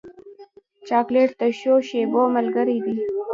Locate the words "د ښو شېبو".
1.39-2.21